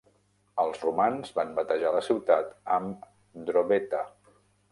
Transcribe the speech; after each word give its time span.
Els 0.61 0.79
romans 0.85 1.33
van 1.35 1.51
batejar 1.59 1.91
la 1.97 2.01
ciutat 2.07 2.49
amb 2.79 3.05
"Drobeta". 3.51 4.01